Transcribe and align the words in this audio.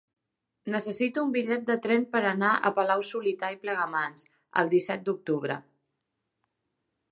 Necessito 0.75 1.25
un 1.27 1.33
bitllet 1.35 1.67
de 1.67 1.75
tren 1.83 2.07
per 2.15 2.21
anar 2.29 2.55
a 2.55 2.71
Palau-solità 2.79 3.53
i 3.57 3.61
Plegamans 3.67 4.27
el 4.63 4.75
disset 4.75 5.07
d'octubre. 5.11 5.59